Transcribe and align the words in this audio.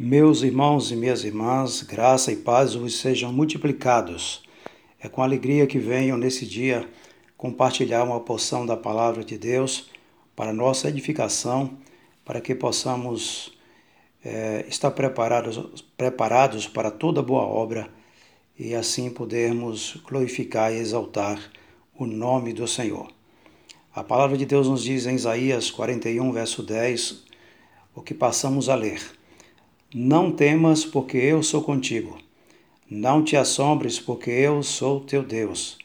Meus 0.00 0.42
irmãos 0.42 0.92
e 0.92 0.96
minhas 0.96 1.24
irmãs, 1.24 1.82
graça 1.82 2.30
e 2.30 2.36
paz 2.36 2.72
vos 2.72 3.00
sejam 3.00 3.32
multiplicados. 3.32 4.44
É 5.00 5.08
com 5.08 5.24
alegria 5.24 5.66
que 5.66 5.80
venho 5.80 6.16
nesse 6.16 6.46
dia 6.46 6.88
compartilhar 7.36 8.04
uma 8.04 8.20
porção 8.20 8.64
da 8.64 8.76
palavra 8.76 9.24
de 9.24 9.36
Deus 9.36 9.90
para 10.36 10.52
nossa 10.52 10.88
edificação, 10.88 11.76
para 12.24 12.40
que 12.40 12.54
possamos 12.54 13.58
é, 14.24 14.64
estar 14.68 14.92
preparados, 14.92 15.84
preparados 15.96 16.68
para 16.68 16.92
toda 16.92 17.20
boa 17.20 17.42
obra 17.42 17.90
e 18.56 18.76
assim 18.76 19.10
podermos 19.10 20.00
glorificar 20.08 20.72
e 20.72 20.76
exaltar 20.76 21.40
o 21.98 22.06
nome 22.06 22.52
do 22.52 22.68
Senhor. 22.68 23.10
A 23.92 24.04
palavra 24.04 24.36
de 24.36 24.46
Deus 24.46 24.68
nos 24.68 24.84
diz 24.84 25.06
em 25.06 25.16
Isaías 25.16 25.72
41, 25.72 26.30
verso 26.30 26.62
10, 26.62 27.24
o 27.96 28.00
que 28.00 28.14
passamos 28.14 28.68
a 28.68 28.76
ler. 28.76 29.18
Não 29.94 30.30
temas, 30.30 30.84
porque 30.84 31.16
eu 31.16 31.42
sou 31.42 31.62
contigo. 31.62 32.18
Não 32.90 33.24
te 33.24 33.38
assombres, 33.38 33.98
porque 33.98 34.30
eu 34.30 34.62
sou 34.62 35.00
teu 35.00 35.22
Deus. 35.22 35.78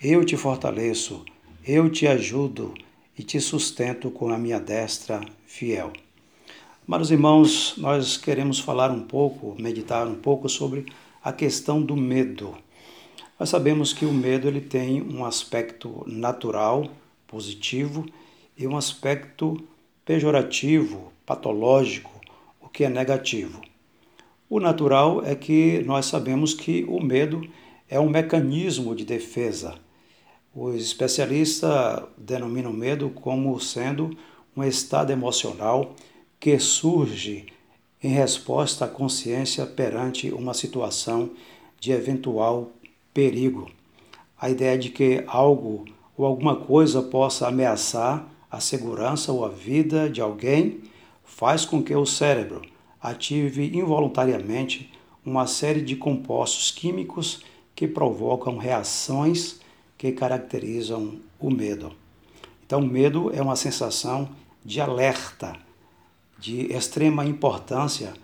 Eu 0.00 0.24
te 0.24 0.38
fortaleço, 0.38 1.22
eu 1.62 1.90
te 1.90 2.06
ajudo 2.06 2.72
e 3.16 3.22
te 3.22 3.38
sustento 3.42 4.10
com 4.10 4.30
a 4.30 4.38
minha 4.38 4.58
destra 4.58 5.20
fiel. 5.44 5.92
Mas, 6.86 7.10
irmãos, 7.10 7.74
nós 7.76 8.16
queremos 8.16 8.58
falar 8.58 8.90
um 8.90 9.02
pouco, 9.02 9.54
meditar 9.60 10.06
um 10.06 10.14
pouco 10.14 10.48
sobre 10.48 10.86
a 11.22 11.30
questão 11.30 11.82
do 11.82 11.94
medo. 11.94 12.54
Nós 13.38 13.50
sabemos 13.50 13.92
que 13.92 14.06
o 14.06 14.14
medo 14.14 14.48
ele 14.48 14.62
tem 14.62 15.02
um 15.02 15.26
aspecto 15.26 16.02
natural, 16.06 16.88
positivo, 17.26 18.06
e 18.56 18.66
um 18.66 18.78
aspecto 18.78 19.62
pejorativo, 20.06 21.12
patológico, 21.26 22.11
que 22.72 22.84
é 22.84 22.88
negativo. 22.88 23.60
O 24.48 24.60
natural 24.60 25.24
é 25.24 25.34
que 25.34 25.82
nós 25.86 26.06
sabemos 26.06 26.52
que 26.54 26.84
o 26.88 27.00
medo 27.00 27.42
é 27.88 27.98
um 27.98 28.08
mecanismo 28.08 28.94
de 28.94 29.04
defesa. 29.04 29.74
Os 30.54 30.74
especialistas 30.82 32.02
denominam 32.18 32.70
o 32.70 32.74
medo 32.74 33.10
como 33.10 33.58
sendo 33.60 34.16
um 34.56 34.62
estado 34.62 35.10
emocional 35.10 35.94
que 36.38 36.58
surge 36.58 37.46
em 38.02 38.08
resposta 38.08 38.84
à 38.84 38.88
consciência 38.88 39.64
perante 39.64 40.30
uma 40.30 40.52
situação 40.52 41.30
de 41.78 41.92
eventual 41.92 42.70
perigo. 43.14 43.70
A 44.38 44.50
ideia 44.50 44.76
de 44.76 44.90
que 44.90 45.22
algo 45.26 45.84
ou 46.16 46.26
alguma 46.26 46.56
coisa 46.56 47.00
possa 47.00 47.48
ameaçar 47.48 48.28
a 48.50 48.60
segurança 48.60 49.32
ou 49.32 49.44
a 49.44 49.48
vida 49.48 50.10
de 50.10 50.20
alguém 50.20 50.80
faz 51.24 51.64
com 51.64 51.82
que 51.82 51.94
o 51.94 52.04
cérebro 52.04 52.71
ative 53.02 53.76
involuntariamente 53.76 54.90
uma 55.24 55.46
série 55.46 55.82
de 55.82 55.96
compostos 55.96 56.70
químicos 56.70 57.42
que 57.74 57.88
provocam 57.88 58.58
reações 58.58 59.60
que 59.98 60.12
caracterizam 60.12 61.18
o 61.38 61.50
medo. 61.50 61.92
Então, 62.64 62.80
o 62.80 62.86
medo 62.86 63.30
é 63.34 63.42
uma 63.42 63.56
sensação 63.56 64.28
de 64.64 64.80
alerta, 64.80 65.56
de 66.38 66.72
extrema 66.72 67.24
importância 67.24 68.14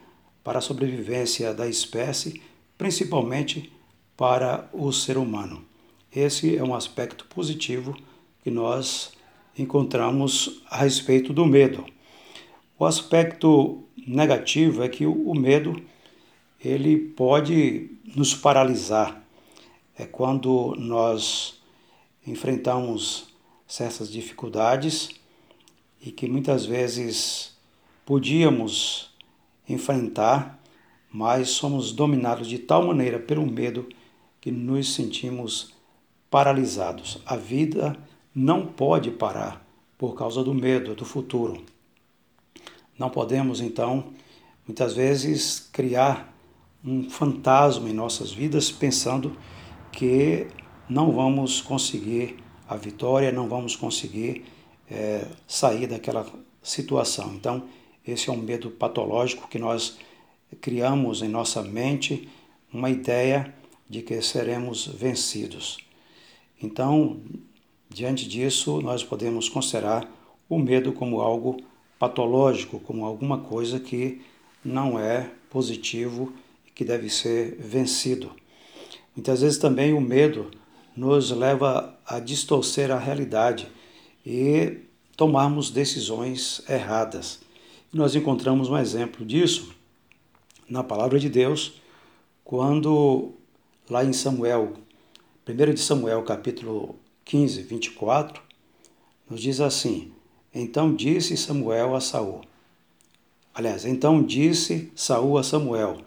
para 0.42 0.58
a 0.58 0.62
sobrevivência 0.62 1.52
da 1.52 1.68
espécie, 1.68 2.40
principalmente 2.76 3.72
para 4.16 4.68
o 4.72 4.92
ser 4.92 5.18
humano. 5.18 5.62
Esse 6.14 6.56
é 6.56 6.64
um 6.64 6.74
aspecto 6.74 7.26
positivo 7.26 7.96
que 8.42 8.50
nós 8.50 9.12
encontramos 9.58 10.62
a 10.70 10.78
respeito 10.78 11.32
do 11.32 11.44
medo. 11.44 11.84
O 12.80 12.86
aspecto 12.86 13.82
negativo 14.06 14.84
é 14.84 14.88
que 14.88 15.04
o 15.04 15.34
medo 15.34 15.82
ele 16.64 16.96
pode 16.96 17.90
nos 18.14 18.36
paralisar. 18.36 19.20
É 19.98 20.06
quando 20.06 20.76
nós 20.78 21.60
enfrentamos 22.24 23.34
certas 23.66 24.12
dificuldades 24.12 25.10
e 26.00 26.12
que 26.12 26.28
muitas 26.28 26.64
vezes 26.64 27.58
podíamos 28.06 29.10
enfrentar, 29.68 30.62
mas 31.12 31.48
somos 31.48 31.90
dominados 31.90 32.46
de 32.46 32.60
tal 32.60 32.86
maneira 32.86 33.18
pelo 33.18 33.44
medo 33.44 33.88
que 34.40 34.52
nos 34.52 34.94
sentimos 34.94 35.74
paralisados. 36.30 37.20
A 37.26 37.34
vida 37.34 37.96
não 38.32 38.68
pode 38.68 39.10
parar 39.10 39.66
por 39.98 40.14
causa 40.14 40.44
do 40.44 40.54
medo 40.54 40.94
do 40.94 41.04
futuro. 41.04 41.60
Não 42.98 43.08
podemos, 43.08 43.60
então, 43.60 44.12
muitas 44.66 44.94
vezes, 44.94 45.68
criar 45.72 46.34
um 46.84 47.08
fantasma 47.08 47.88
em 47.88 47.92
nossas 47.92 48.32
vidas 48.32 48.70
pensando 48.70 49.36
que 49.92 50.46
não 50.88 51.12
vamos 51.12 51.60
conseguir 51.60 52.36
a 52.68 52.76
vitória, 52.76 53.32
não 53.32 53.48
vamos 53.48 53.76
conseguir 53.76 54.44
é, 54.90 55.26
sair 55.46 55.86
daquela 55.86 56.26
situação. 56.62 57.34
Então, 57.34 57.64
esse 58.06 58.28
é 58.28 58.32
um 58.32 58.36
medo 58.36 58.70
patológico 58.70 59.48
que 59.48 59.58
nós 59.58 59.98
criamos 60.60 61.22
em 61.22 61.28
nossa 61.28 61.62
mente 61.62 62.28
uma 62.72 62.90
ideia 62.90 63.54
de 63.88 64.02
que 64.02 64.20
seremos 64.20 64.86
vencidos. 64.86 65.78
Então, 66.62 67.20
diante 67.88 68.28
disso, 68.28 68.80
nós 68.80 69.04
podemos 69.04 69.48
considerar 69.48 70.10
o 70.48 70.58
medo 70.58 70.92
como 70.92 71.20
algo 71.20 71.56
patológico, 71.98 72.78
como 72.80 73.04
alguma 73.04 73.38
coisa 73.38 73.80
que 73.80 74.22
não 74.64 74.98
é 74.98 75.30
positivo 75.50 76.32
e 76.66 76.70
que 76.70 76.84
deve 76.84 77.10
ser 77.10 77.56
vencido. 77.58 78.30
Muitas 79.16 79.40
vezes 79.40 79.58
também 79.58 79.92
o 79.92 80.00
medo 80.00 80.50
nos 80.96 81.30
leva 81.30 81.98
a 82.06 82.18
distorcer 82.20 82.90
a 82.90 82.98
realidade 82.98 83.68
e 84.24 84.78
tomarmos 85.16 85.70
decisões 85.70 86.62
erradas. 86.68 87.40
nós 87.92 88.14
encontramos 88.14 88.68
um 88.68 88.76
exemplo 88.76 89.24
disso 89.24 89.74
na 90.68 90.84
palavra 90.84 91.18
de 91.18 91.28
Deus, 91.28 91.80
quando 92.44 93.32
lá 93.88 94.04
em 94.04 94.12
Samuel, 94.12 94.74
1 95.48 95.74
de 95.74 95.80
Samuel, 95.80 96.22
capítulo 96.22 96.96
15, 97.24 97.62
24, 97.62 98.42
nos 99.28 99.40
diz 99.40 99.60
assim: 99.60 100.12
então 100.60 100.94
disse 100.94 101.36
Samuel 101.36 101.94
a 101.94 102.00
Saul. 102.00 102.42
Aliás, 103.54 103.84
então 103.84 104.22
disse 104.22 104.90
Saul 104.94 105.38
a 105.38 105.42
Samuel: 105.42 105.98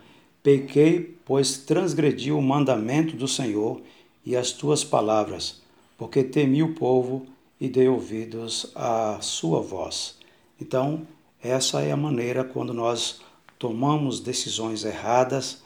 Pequei, 0.44 1.18
pois 1.26 1.58
transgredi 1.58 2.32
o 2.32 2.42
mandamento 2.42 3.16
do 3.16 3.28
Senhor 3.28 3.82
e 4.26 4.36
as 4.36 4.52
tuas 4.52 4.84
palavras, 4.84 5.62
porque 5.98 6.24
temi 6.24 6.64
o 6.64 6.74
povo 6.74 7.26
e 7.60 7.70
dei 7.70 7.88
ouvidos 7.88 8.72
à 8.76 9.20
sua 9.22 9.62
voz. 9.62 10.18
Então, 10.60 11.06
essa 11.42 11.82
é 11.82 11.92
a 11.92 11.98
maneira 11.98 12.44
quando 12.44 12.74
nós 12.74 13.22
tomamos 13.58 14.20
decisões 14.20 14.84
erradas, 14.84 15.62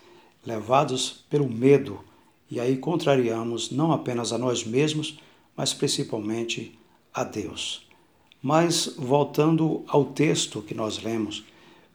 levados 0.46 1.25
pelo 1.29 1.50
medo, 1.50 2.00
e 2.52 2.59
aí 2.59 2.78
contrariamos 2.78 3.72
não 3.72 3.91
apenas 3.91 4.31
a 4.31 4.38
nós 4.38 4.63
mesmos, 4.63 5.17
mas 5.56 5.73
principalmente 5.73 6.78
a 7.13 7.23
Deus. 7.23 7.84
Mas, 8.48 8.94
voltando 8.96 9.84
ao 9.88 10.06
texto 10.06 10.62
que 10.62 10.76
nós 10.76 11.02
lemos, 11.02 11.44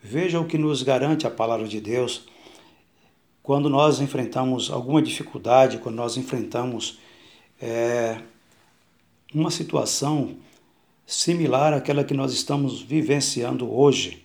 veja 0.03 0.41
o 0.41 0.45
que 0.45 0.59
nos 0.59 0.83
garante 0.83 1.25
a 1.25 1.31
palavra 1.31 1.69
de 1.69 1.81
Deus 1.81 2.27
quando 3.41 3.71
nós 3.71 4.01
enfrentamos 4.01 4.69
alguma 4.69 5.01
dificuldade, 5.01 5.79
quando 5.79 5.95
nós 5.95 6.17
enfrentamos 6.17 6.99
é, 7.63 8.21
uma 9.33 9.49
situação 9.49 10.39
similar 11.07 11.73
àquela 11.73 12.03
que 12.03 12.15
nós 12.15 12.33
estamos 12.33 12.83
vivenciando 12.83 13.73
hoje, 13.73 14.21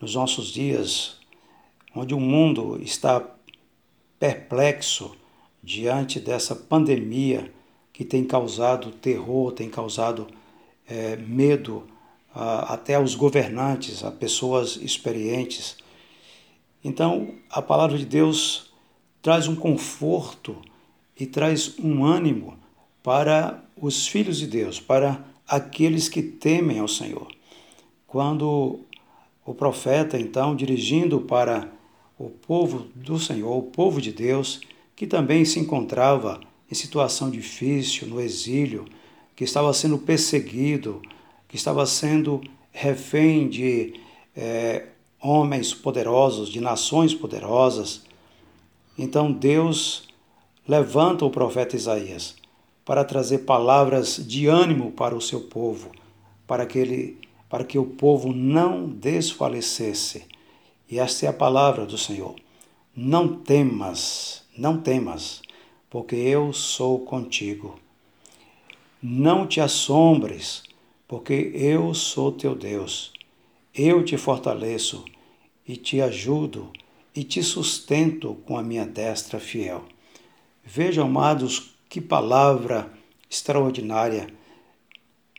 nos 0.00 0.14
nossos 0.14 0.46
dias, 0.46 1.18
onde 1.94 2.14
o 2.14 2.18
mundo 2.18 2.80
está 2.80 3.22
perplexo 4.18 5.14
diante 5.62 6.18
dessa 6.18 6.56
pandemia 6.56 7.52
que 7.92 8.06
tem 8.06 8.24
causado 8.24 8.90
terror, 8.90 9.52
tem 9.52 9.68
causado 9.68 10.26
é, 10.88 11.16
medo 11.16 11.86
a, 12.34 12.74
até 12.74 12.94
aos 12.94 13.14
governantes, 13.14 14.04
a 14.04 14.10
pessoas 14.10 14.76
experientes. 14.76 15.76
Então, 16.84 17.34
a 17.50 17.60
palavra 17.60 17.98
de 17.98 18.06
Deus 18.06 18.72
traz 19.22 19.48
um 19.48 19.56
conforto 19.56 20.56
e 21.18 21.26
traz 21.26 21.78
um 21.78 22.04
ânimo 22.04 22.56
para 23.02 23.64
os 23.80 24.06
filhos 24.06 24.38
de 24.38 24.46
Deus, 24.46 24.78
para 24.78 25.24
aqueles 25.48 26.08
que 26.08 26.22
temem 26.22 26.78
ao 26.78 26.88
Senhor. 26.88 27.28
Quando 28.06 28.80
o 29.44 29.54
profeta, 29.54 30.18
então, 30.18 30.54
dirigindo 30.54 31.20
para 31.20 31.70
o 32.18 32.30
povo 32.30 32.86
do 32.94 33.18
Senhor, 33.18 33.56
o 33.56 33.62
povo 33.62 34.00
de 34.00 34.12
Deus, 34.12 34.60
que 34.94 35.06
também 35.06 35.44
se 35.44 35.58
encontrava 35.58 36.40
em 36.70 36.74
situação 36.74 37.30
difícil, 37.30 38.08
no 38.08 38.20
exílio, 38.20 38.86
que 39.36 39.44
estava 39.44 39.72
sendo 39.74 39.98
perseguido, 39.98 41.02
que 41.46 41.56
estava 41.56 41.84
sendo 41.84 42.40
refém 42.72 43.48
de 43.48 44.00
é, 44.34 44.86
homens 45.20 45.74
poderosos, 45.74 46.48
de 46.48 46.60
nações 46.60 47.14
poderosas. 47.14 48.02
Então 48.98 49.30
Deus 49.30 50.08
levanta 50.66 51.24
o 51.24 51.30
profeta 51.30 51.76
Isaías 51.76 52.34
para 52.84 53.04
trazer 53.04 53.38
palavras 53.38 54.16
de 54.16 54.46
ânimo 54.46 54.90
para 54.92 55.14
o 55.14 55.20
seu 55.20 55.42
povo, 55.42 55.92
para 56.46 56.64
que 56.64 56.78
ele 56.78 57.26
para 57.48 57.62
que 57.62 57.78
o 57.78 57.84
povo 57.84 58.32
não 58.32 58.88
desfalecesse. 58.88 60.24
E 60.90 60.98
esta 60.98 61.26
é 61.26 61.28
a 61.28 61.32
palavra 61.32 61.86
do 61.86 61.96
Senhor. 61.96 62.34
Não 62.94 63.36
temas, 63.36 64.42
não 64.58 64.80
temas, 64.80 65.42
porque 65.88 66.16
eu 66.16 66.52
sou 66.52 67.00
contigo. 67.00 67.78
Não 69.02 69.46
te 69.46 69.60
assombres, 69.60 70.62
porque 71.06 71.52
eu 71.54 71.92
sou 71.92 72.32
teu 72.32 72.54
Deus. 72.54 73.12
Eu 73.74 74.04
te 74.04 74.16
fortaleço 74.16 75.04
e 75.66 75.76
te 75.76 76.00
ajudo 76.00 76.70
e 77.14 77.22
te 77.22 77.42
sustento 77.42 78.34
com 78.46 78.56
a 78.56 78.62
minha 78.62 78.86
destra 78.86 79.38
fiel. 79.38 79.84
Vejam, 80.64 81.06
amados, 81.06 81.74
que 81.88 82.00
palavra 82.00 82.90
extraordinária. 83.28 84.28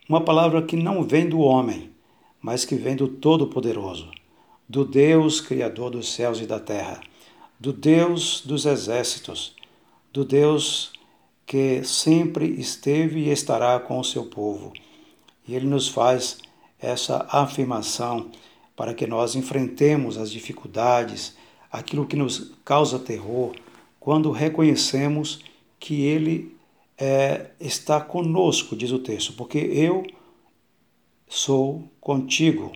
Uma 0.08 0.20
palavra 0.20 0.62
que 0.62 0.76
não 0.76 1.02
vem 1.02 1.28
do 1.28 1.40
homem, 1.40 1.90
mas 2.40 2.64
que 2.64 2.76
vem 2.76 2.96
do 2.96 3.08
Todo-Poderoso, 3.08 4.10
do 4.68 4.84
Deus 4.84 5.40
Criador 5.40 5.90
dos 5.90 6.12
céus 6.12 6.40
e 6.40 6.46
da 6.46 6.60
terra, 6.60 7.00
do 7.58 7.72
Deus 7.72 8.40
dos 8.40 8.64
exércitos, 8.66 9.54
do 10.12 10.24
Deus 10.24 10.92
que 11.48 11.82
sempre 11.82 12.46
esteve 12.60 13.20
e 13.20 13.30
estará 13.30 13.80
com 13.80 13.98
o 13.98 14.04
seu 14.04 14.26
povo. 14.26 14.70
E 15.46 15.54
ele 15.54 15.66
nos 15.66 15.88
faz 15.88 16.36
essa 16.78 17.26
afirmação 17.30 18.30
para 18.76 18.92
que 18.92 19.06
nós 19.06 19.34
enfrentemos 19.34 20.18
as 20.18 20.30
dificuldades, 20.30 21.34
aquilo 21.72 22.06
que 22.06 22.16
nos 22.16 22.52
causa 22.66 22.98
terror, 22.98 23.56
quando 23.98 24.30
reconhecemos 24.30 25.42
que 25.80 26.02
Ele 26.02 26.54
é, 26.98 27.50
está 27.58 27.98
conosco, 27.98 28.76
diz 28.76 28.92
o 28.92 28.98
texto, 28.98 29.32
porque 29.32 29.58
eu 29.58 30.06
sou 31.26 31.90
contigo. 31.98 32.72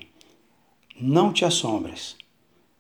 Não 0.99 1.31
te 1.31 1.45
assombres, 1.45 2.17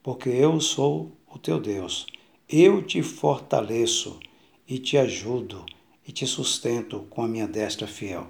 porque 0.03 0.31
eu 0.31 0.59
sou 0.59 1.13
o 1.31 1.39
teu 1.39 1.61
Deus. 1.61 2.07
Eu 2.49 2.83
te 2.83 3.03
fortaleço 3.03 4.19
e 4.67 4.79
te 4.79 4.97
ajudo 4.97 5.67
e 6.13 6.15
te 6.15 6.27
sustento 6.27 7.07
com 7.09 7.23
a 7.23 7.27
minha 7.27 7.49
destra 7.49 7.87
fiel. 7.87 8.27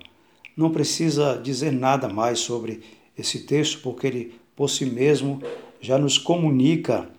Não 0.56 0.70
precisa 0.70 1.36
dizer 1.36 1.72
nada 1.72 2.08
mais 2.08 2.38
sobre 2.38 2.80
esse 3.18 3.40
texto, 3.40 3.80
porque 3.82 4.06
ele 4.06 4.34
por 4.54 4.70
si 4.70 4.86
mesmo 4.86 5.42
já 5.80 5.98
nos 5.98 6.16
comunica 6.16 7.10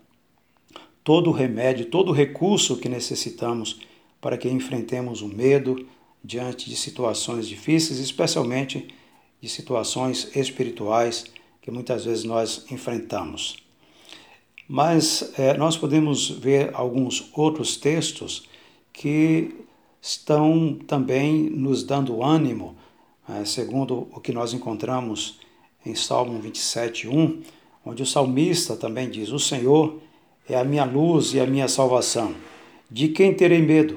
todo 1.02 1.28
o 1.28 1.32
remédio, 1.34 1.90
todo 1.90 2.08
o 2.08 2.14
recurso 2.14 2.78
que 2.78 2.88
necessitamos 2.88 3.80
para 4.22 4.38
que 4.38 4.48
enfrentemos 4.48 5.20
o 5.20 5.28
medo 5.28 5.86
diante 6.24 6.70
de 6.70 6.76
situações 6.76 7.46
difíceis, 7.46 7.98
especialmente 7.98 8.88
de 9.42 9.48
situações 9.50 10.34
espirituais 10.34 11.26
que 11.60 11.70
muitas 11.70 12.06
vezes 12.06 12.24
nós 12.24 12.64
enfrentamos. 12.70 13.56
Mas 14.66 15.34
é, 15.38 15.54
nós 15.58 15.76
podemos 15.76 16.30
ver 16.30 16.70
alguns 16.72 17.30
outros 17.34 17.76
textos 17.76 18.48
que 18.90 19.64
estão 20.04 20.78
também 20.86 21.48
nos 21.48 21.82
dando 21.82 22.22
ânimo, 22.22 22.76
é, 23.26 23.42
segundo 23.46 24.06
o 24.12 24.20
que 24.20 24.34
nós 24.34 24.52
encontramos 24.52 25.40
em 25.84 25.94
Salmo 25.94 26.38
27, 26.42 27.08
1, 27.08 27.42
onde 27.86 28.02
o 28.02 28.06
salmista 28.06 28.76
também 28.76 29.08
diz: 29.08 29.30
O 29.30 29.38
Senhor 29.38 29.98
é 30.46 30.58
a 30.58 30.64
minha 30.64 30.84
luz 30.84 31.32
e 31.32 31.40
a 31.40 31.46
minha 31.46 31.68
salvação. 31.68 32.34
De 32.90 33.08
quem 33.08 33.32
terei 33.32 33.62
medo? 33.62 33.96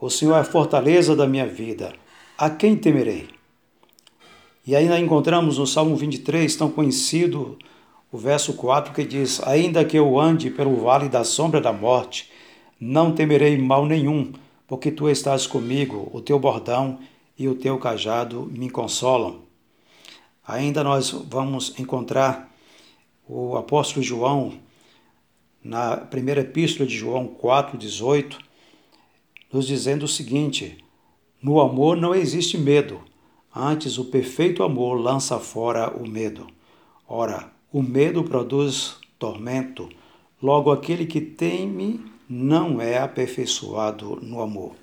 O 0.00 0.10
Senhor 0.10 0.34
é 0.34 0.40
a 0.40 0.44
fortaleza 0.44 1.14
da 1.14 1.28
minha 1.28 1.46
vida. 1.46 1.94
A 2.36 2.50
quem 2.50 2.74
temerei? 2.74 3.28
E 4.66 4.74
ainda 4.74 4.98
encontramos 4.98 5.58
no 5.58 5.66
Salmo 5.66 5.94
23, 5.94 6.56
tão 6.56 6.68
conhecido, 6.68 7.56
o 8.10 8.18
verso 8.18 8.54
4, 8.54 8.92
que 8.92 9.04
diz: 9.04 9.40
Ainda 9.46 9.84
que 9.84 9.96
eu 9.96 10.18
ande 10.18 10.50
pelo 10.50 10.74
vale 10.78 11.08
da 11.08 11.22
sombra 11.22 11.60
da 11.60 11.72
morte, 11.72 12.28
não 12.80 13.12
temerei 13.12 13.56
mal 13.56 13.86
nenhum, 13.86 14.32
porque 14.70 14.92
tu 14.92 15.08
estás 15.08 15.48
comigo, 15.48 16.08
o 16.14 16.20
teu 16.20 16.38
bordão 16.38 17.00
e 17.36 17.48
o 17.48 17.56
teu 17.56 17.76
cajado 17.76 18.48
me 18.52 18.70
consolam. 18.70 19.40
Ainda 20.46 20.84
nós 20.84 21.10
vamos 21.10 21.76
encontrar 21.76 22.54
o 23.28 23.56
apóstolo 23.56 24.00
João 24.00 24.52
na 25.60 25.96
primeira 25.96 26.42
epístola 26.42 26.88
de 26.88 26.96
João 26.96 27.26
4,18, 27.26 28.36
nos 29.52 29.66
dizendo 29.66 30.04
o 30.04 30.08
seguinte: 30.08 30.78
No 31.42 31.60
amor 31.60 31.96
não 31.96 32.14
existe 32.14 32.56
medo, 32.56 33.00
antes 33.52 33.98
o 33.98 34.04
perfeito 34.04 34.62
amor 34.62 34.94
lança 34.94 35.40
fora 35.40 35.90
o 35.90 36.08
medo. 36.08 36.46
Ora, 37.08 37.50
o 37.72 37.82
medo 37.82 38.22
produz 38.22 38.98
tormento, 39.18 39.88
logo 40.40 40.70
aquele 40.70 41.06
que 41.06 41.20
teme 41.20 42.08
não 42.32 42.80
é 42.80 42.96
aperfeiçoado 42.96 44.20
no 44.22 44.40
amor. 44.40 44.76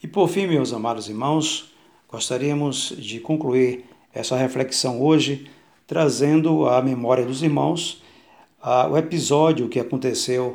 E 0.00 0.06
por 0.06 0.28
fim, 0.28 0.46
meus 0.46 0.72
amados 0.72 1.08
irmãos, 1.08 1.74
gostaríamos 2.08 2.94
de 2.96 3.18
concluir 3.18 3.84
essa 4.14 4.36
reflexão 4.36 5.02
hoje 5.02 5.50
trazendo 5.88 6.68
à 6.68 6.80
memória 6.80 7.26
dos 7.26 7.42
irmãos 7.42 8.00
o 8.88 8.96
episódio 8.96 9.68
que 9.68 9.80
aconteceu 9.80 10.52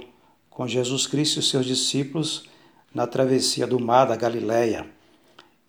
com 0.50 0.66
Jesus 0.66 1.06
Cristo 1.06 1.42
e 1.42 1.44
seus 1.44 1.66
discípulos 1.66 2.50
na 2.94 3.06
travessia 3.06 3.68
do 3.68 3.80
mar 3.80 4.06
da 4.06 4.16
Galileia. 4.16 4.88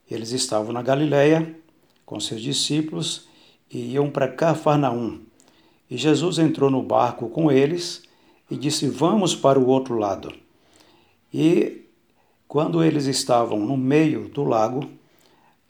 Eles 0.08 0.30
estavam 0.30 0.72
na 0.72 0.82
Galileia 0.82 1.56
com 2.06 2.20
seus 2.20 2.40
discípulos 2.40 3.26
e 3.68 3.94
iam 3.94 4.08
para 4.08 4.28
Cafarnaum. 4.28 5.20
E 5.90 5.96
Jesus 5.96 6.38
entrou 6.38 6.70
no 6.70 6.82
barco 6.82 7.28
com 7.28 7.50
eles 7.50 8.02
e 8.52 8.56
disse: 8.56 8.86
Vamos 8.86 9.34
para 9.34 9.58
o 9.58 9.66
outro 9.66 9.96
lado. 9.96 10.32
E 11.32 11.86
quando 12.46 12.84
eles 12.84 13.06
estavam 13.06 13.58
no 13.58 13.78
meio 13.78 14.28
do 14.28 14.44
lago, 14.44 14.88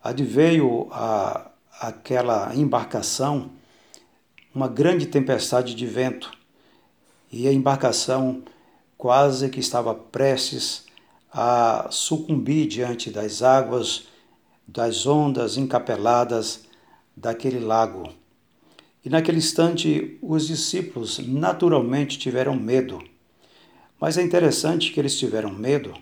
adveio 0.03 0.89
a, 0.91 1.49
aquela 1.81 2.55
embarcação 2.57 3.51
uma 4.53 4.69
grande 4.69 5.07
tempestade 5.07 5.75
de 5.75 5.87
vento 5.87 6.31
e 7.31 7.49
a 7.49 7.53
embarcação 7.53 8.43
quase 8.99 9.49
que 9.49 9.61
estava 9.61 9.95
prestes 9.95 10.85
a 11.33 11.87
sucumbir 11.91 12.67
diante 12.67 13.11
das 13.11 13.43
águas, 13.43 14.09
das 14.67 15.07
ondas 15.07 15.57
encapeladas 15.57 16.65
daquele 17.17 17.61
lago. 17.61 18.13
E 19.05 19.09
naquele 19.09 19.39
instante, 19.39 20.19
os 20.23 20.47
discípulos 20.47 21.19
naturalmente 21.19 22.19
tiveram 22.19 22.55
medo. 22.55 23.03
Mas 24.01 24.17
é 24.19 24.23
interessante 24.23 24.93
que 24.93 25.01
eles 25.01 25.19
tiveram 25.19 25.53
medo, 25.53 25.95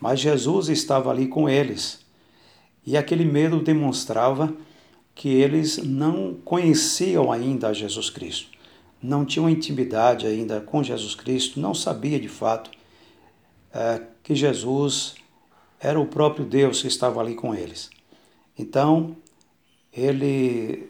mas 0.00 0.20
Jesus 0.20 0.68
estava 0.68 1.10
ali 1.10 1.26
com 1.26 1.48
eles. 1.48 2.04
E 2.86 2.96
aquele 2.96 3.24
medo 3.24 3.60
demonstrava 3.60 4.52
que 5.14 5.28
eles 5.28 5.78
não 5.78 6.34
conheciam 6.44 7.30
ainda 7.30 7.72
Jesus 7.72 8.10
Cristo 8.10 8.54
não 9.04 9.24
tinham 9.24 9.50
intimidade 9.50 10.26
ainda 10.26 10.62
com 10.62 10.82
Jesus 10.82 11.14
Cristo, 11.14 11.60
não 11.60 11.74
sabia 11.74 12.18
de 12.18 12.28
fato 12.28 12.70
é, 13.70 14.00
que 14.22 14.34
Jesus 14.34 15.14
era 15.78 16.00
o 16.00 16.06
próprio 16.06 16.46
Deus 16.46 16.80
que 16.80 16.88
estava 16.88 17.20
ali 17.20 17.34
com 17.34 17.54
eles. 17.54 17.90
Então, 18.58 19.14
ele, 19.92 20.88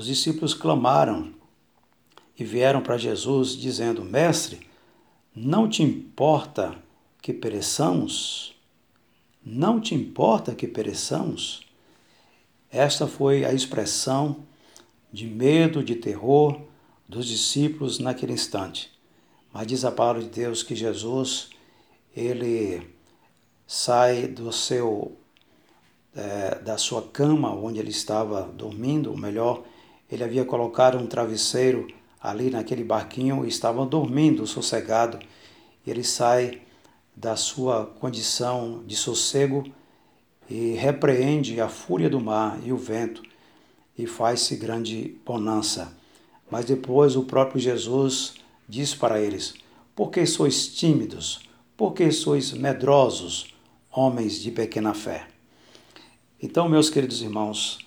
os 0.00 0.06
discípulos 0.06 0.54
clamaram 0.54 1.34
e 2.38 2.42
vieram 2.42 2.80
para 2.80 2.96
Jesus 2.96 3.54
dizendo: 3.54 4.02
Mestre, 4.02 4.66
não 5.36 5.68
te 5.68 5.82
importa 5.82 6.74
que 7.20 7.34
pereçamos? 7.34 8.56
Não 9.44 9.78
te 9.78 9.94
importa 9.94 10.54
que 10.54 10.66
pereçamos? 10.66 11.66
Esta 12.70 13.06
foi 13.06 13.44
a 13.44 13.52
expressão 13.52 14.38
de 15.12 15.26
medo, 15.26 15.84
de 15.84 15.96
terror, 15.96 16.58
dos 17.06 17.26
discípulos 17.26 17.98
naquele 17.98 18.32
instante. 18.32 18.90
Mas 19.52 19.66
diz 19.66 19.84
a 19.84 19.92
palavra 19.92 20.22
de 20.22 20.30
Deus 20.30 20.62
que 20.62 20.74
Jesus, 20.74 21.50
ele 22.16 22.88
sai 23.66 24.28
do 24.28 24.50
seu 24.50 25.14
é, 26.14 26.58
da 26.60 26.78
sua 26.78 27.02
cama 27.02 27.54
onde 27.54 27.78
ele 27.78 27.90
estava 27.90 28.42
dormindo, 28.42 29.10
ou 29.10 29.16
melhor, 29.16 29.62
ele 30.10 30.24
havia 30.24 30.44
colocado 30.44 30.98
um 30.98 31.06
travesseiro 31.06 31.86
ali 32.20 32.50
naquele 32.50 32.82
barquinho 32.82 33.44
e 33.44 33.48
estava 33.48 33.86
dormindo 33.86 34.46
sossegado. 34.46 35.18
Ele 35.86 36.02
sai 36.02 36.62
da 37.14 37.36
sua 37.36 37.86
condição 37.86 38.82
de 38.86 38.96
sossego 38.96 39.64
e 40.48 40.72
repreende 40.72 41.60
a 41.60 41.68
fúria 41.68 42.10
do 42.10 42.20
mar 42.20 42.58
e 42.64 42.72
o 42.72 42.76
vento 42.76 43.22
e 43.96 44.06
faz-se 44.06 44.56
grande 44.56 45.16
bonança. 45.24 45.96
Mas 46.50 46.64
depois 46.64 47.14
o 47.14 47.24
próprio 47.24 47.60
Jesus 47.60 48.34
diz 48.68 48.94
para 48.94 49.20
eles: 49.20 49.54
Por 49.94 50.10
que 50.10 50.26
sois 50.26 50.68
tímidos? 50.68 51.48
Por 51.76 51.92
que 51.94 52.10
sois 52.10 52.52
medrosos, 52.52 53.54
homens 53.90 54.40
de 54.40 54.50
pequena 54.50 54.92
fé? 54.92 55.28
Então, 56.42 56.68
meus 56.68 56.90
queridos 56.90 57.22
irmãos, 57.22 57.78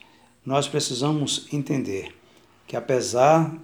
nós 0.46 0.68
precisamos 0.68 1.48
entender 1.54 2.14
que 2.68 2.76
apesar 2.76 3.56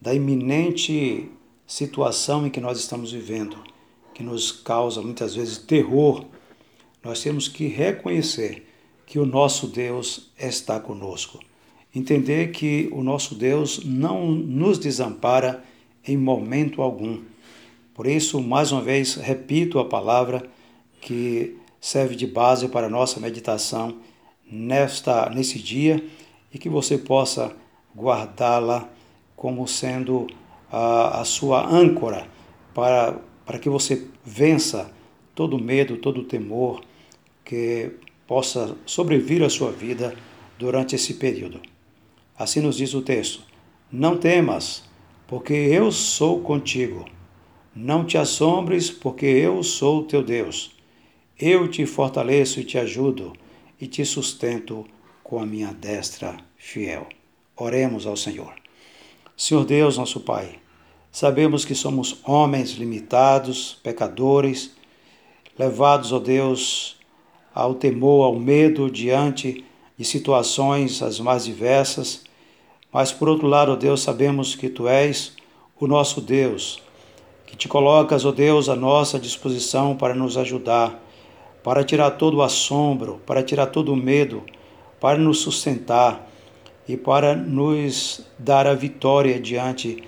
da 0.00 0.14
iminente 0.14 1.28
situação 1.66 2.46
em 2.46 2.50
que 2.50 2.60
nós 2.60 2.78
estamos 2.78 3.12
vivendo, 3.12 3.56
que 4.14 4.22
nos 4.22 4.52
causa 4.52 5.02
muitas 5.02 5.34
vezes 5.34 5.58
terror, 5.58 6.24
nós 7.02 7.22
temos 7.22 7.48
que 7.48 7.66
reconhecer 7.66 8.66
que 9.06 9.18
o 9.18 9.26
nosso 9.26 9.66
Deus 9.66 10.30
está 10.38 10.78
conosco. 10.78 11.40
Entender 11.94 12.52
que 12.52 12.88
o 12.92 13.02
nosso 13.02 13.34
Deus 13.34 13.84
não 13.84 14.30
nos 14.30 14.78
desampara 14.78 15.64
em 16.06 16.16
momento 16.16 16.80
algum. 16.80 17.20
Por 17.94 18.06
isso, 18.06 18.40
mais 18.40 18.70
uma 18.70 18.80
vez, 18.80 19.16
repito 19.16 19.78
a 19.78 19.84
palavra 19.84 20.48
que 21.00 21.56
serve 21.80 22.14
de 22.14 22.26
base 22.26 22.68
para 22.68 22.86
a 22.86 22.90
nossa 22.90 23.18
meditação 23.18 23.98
nesta 24.50 25.30
nesse 25.30 25.58
dia 25.58 26.02
e 26.52 26.58
que 26.58 26.68
você 26.68 26.98
possa 26.98 27.54
guardá-la 27.96 28.88
como 29.36 29.66
sendo 29.66 30.26
a, 30.70 31.20
a 31.20 31.24
sua 31.24 31.66
âncora 31.66 32.26
para, 32.74 33.18
para 33.44 33.58
que 33.58 33.68
você 33.68 34.06
vença 34.24 34.92
todo 35.34 35.58
medo, 35.58 35.96
todo 35.96 36.24
temor 36.24 36.82
que 37.44 37.90
possa 38.26 38.76
sobrevir 38.86 39.42
à 39.42 39.50
sua 39.50 39.72
vida 39.72 40.14
durante 40.58 40.94
esse 40.94 41.14
período. 41.14 41.60
Assim 42.38 42.60
nos 42.60 42.76
diz 42.76 42.94
o 42.94 43.02
texto: 43.02 43.42
Não 43.90 44.16
temas, 44.16 44.84
porque 45.26 45.52
eu 45.52 45.90
sou 45.90 46.40
contigo. 46.40 47.04
Não 47.74 48.04
te 48.04 48.18
assombres, 48.18 48.90
porque 48.90 49.26
eu 49.26 49.62
sou 49.62 50.04
teu 50.04 50.22
Deus. 50.22 50.76
Eu 51.38 51.68
te 51.68 51.86
fortaleço 51.86 52.60
e 52.60 52.64
te 52.64 52.76
ajudo 52.76 53.32
e 53.80 53.86
te 53.86 54.04
sustento 54.04 54.84
com 55.30 55.38
a 55.38 55.46
minha 55.46 55.72
destra 55.72 56.36
fiel. 56.56 57.06
Oremos 57.56 58.04
ao 58.04 58.16
Senhor. 58.16 58.52
Senhor 59.36 59.64
Deus, 59.64 59.96
nosso 59.96 60.18
Pai, 60.18 60.58
sabemos 61.12 61.64
que 61.64 61.72
somos 61.72 62.18
homens 62.24 62.72
limitados, 62.72 63.78
pecadores, 63.80 64.74
levados, 65.56 66.12
ó 66.12 66.18
Deus, 66.18 66.96
ao 67.54 67.76
temor, 67.76 68.24
ao 68.24 68.40
medo 68.40 68.90
diante 68.90 69.64
de 69.96 70.04
situações 70.04 71.00
as 71.00 71.20
mais 71.20 71.44
diversas, 71.44 72.24
mas 72.92 73.12
por 73.12 73.28
outro 73.28 73.46
lado, 73.46 73.70
ó 73.70 73.76
Deus, 73.76 74.02
sabemos 74.02 74.56
que 74.56 74.68
Tu 74.68 74.88
és 74.88 75.36
o 75.78 75.86
nosso 75.86 76.20
Deus, 76.20 76.82
que 77.46 77.54
te 77.54 77.68
colocas, 77.68 78.24
ó 78.24 78.32
Deus, 78.32 78.68
à 78.68 78.74
nossa 78.74 79.16
disposição 79.16 79.96
para 79.96 80.12
nos 80.12 80.36
ajudar, 80.36 81.00
para 81.62 81.84
tirar 81.84 82.10
todo 82.12 82.38
o 82.38 82.42
assombro, 82.42 83.20
para 83.24 83.44
tirar 83.44 83.66
todo 83.66 83.92
o 83.92 83.96
medo, 83.96 84.42
para 85.00 85.18
nos 85.18 85.40
sustentar 85.40 86.28
e 86.86 86.96
para 86.96 87.34
nos 87.34 88.24
dar 88.38 88.66
a 88.66 88.74
vitória 88.74 89.40
diante 89.40 90.04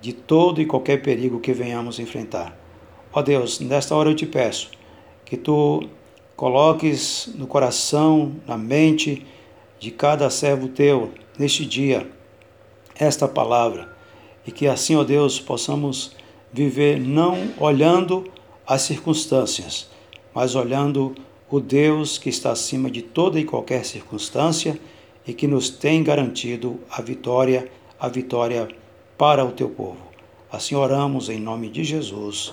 de 0.00 0.12
todo 0.12 0.60
e 0.60 0.66
qualquer 0.66 1.02
perigo 1.02 1.40
que 1.40 1.52
venhamos 1.52 1.98
enfrentar. 1.98 2.56
Ó 3.12 3.20
Deus, 3.20 3.58
nesta 3.60 3.94
hora 3.94 4.10
eu 4.10 4.14
te 4.14 4.26
peço 4.26 4.70
que 5.24 5.36
tu 5.36 5.88
coloques 6.36 7.30
no 7.34 7.46
coração, 7.46 8.36
na 8.46 8.56
mente 8.56 9.26
de 9.80 9.90
cada 9.90 10.30
servo 10.30 10.68
teu 10.68 11.12
neste 11.38 11.66
dia 11.66 12.08
esta 12.98 13.26
palavra 13.26 13.96
e 14.46 14.50
que 14.52 14.66
assim, 14.66 14.96
ó 14.96 15.04
Deus, 15.04 15.40
possamos 15.40 16.16
viver 16.52 16.98
não 16.98 17.50
olhando 17.58 18.24
as 18.66 18.82
circunstâncias, 18.82 19.88
mas 20.34 20.54
olhando 20.54 21.14
o 21.50 21.60
Deus 21.60 22.18
que 22.18 22.28
está 22.28 22.50
acima 22.50 22.90
de 22.90 23.02
toda 23.02 23.38
e 23.38 23.44
qualquer 23.44 23.84
circunstância 23.84 24.78
e 25.26 25.32
que 25.32 25.46
nos 25.46 25.70
tem 25.70 26.02
garantido 26.02 26.80
a 26.90 27.00
vitória, 27.02 27.70
a 27.98 28.08
vitória 28.08 28.68
para 29.16 29.44
o 29.44 29.52
teu 29.52 29.68
povo. 29.68 30.08
Assim 30.50 30.74
oramos 30.74 31.28
em 31.28 31.38
nome 31.38 31.68
de 31.68 31.84
Jesus. 31.84 32.52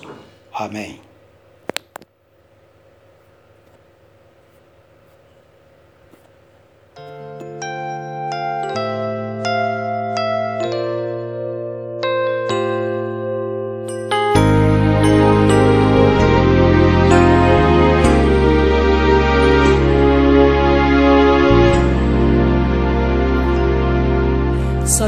Amém. 0.52 1.00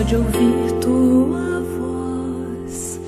De 0.09 0.17
ouvir 0.17 0.73
tua 0.81 1.61
voz, 1.79 2.99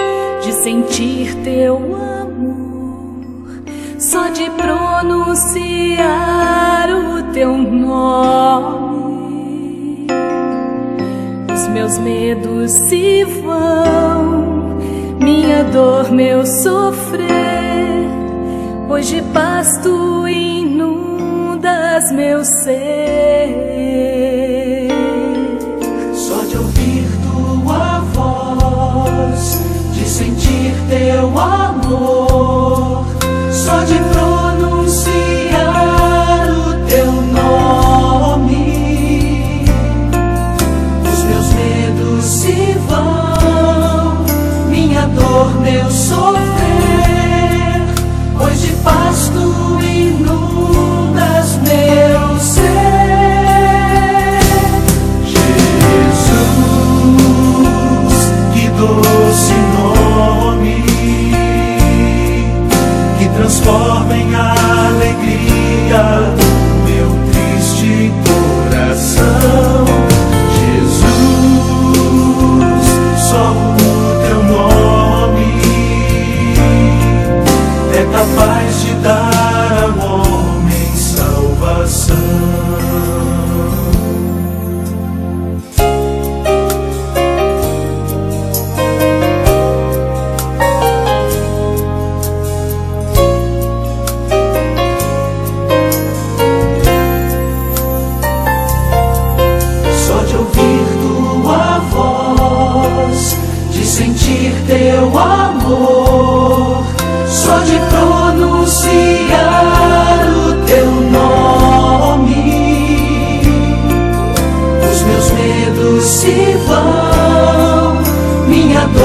de 0.44 0.52
sentir 0.52 1.34
teu 1.42 1.76
amor, 1.76 3.62
só 3.98 4.28
de 4.28 4.50
pronunciar 4.50 5.96
o 6.90 7.22
teu 7.32 7.56
nome, 7.56 8.98
os 11.50 11.68
meus 11.68 11.96
medos 11.96 12.70
se 12.70 13.24
vão, 13.24 14.76
minha 15.22 15.64
dor, 15.72 16.12
meu 16.12 16.44
sofrer, 16.44 17.30
pois 18.86 19.08
de 19.08 19.22
paz 19.32 19.78
tu 19.82 20.28
inundas 20.28 22.12
meu 22.12 22.44
ser. 22.44 24.19
Doce 58.80 59.69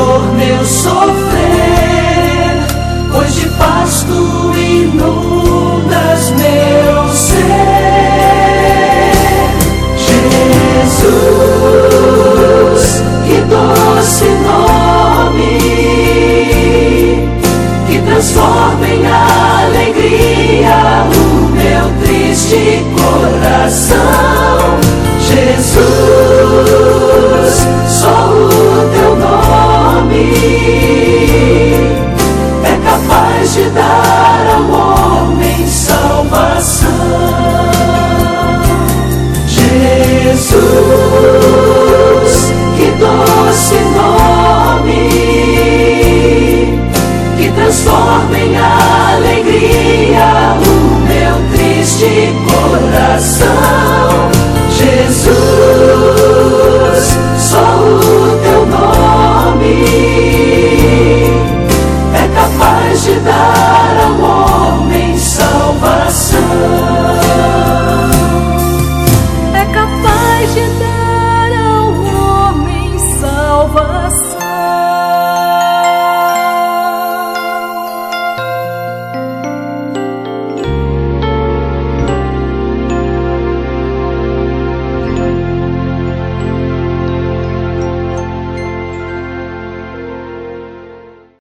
dor, 0.05 0.33
meu 0.33 0.65
sofrer, 0.65 1.07
pois 3.11 3.35
de 3.35 3.47
paz 3.49 4.03
tu 4.03 4.53
inundas 4.55 5.44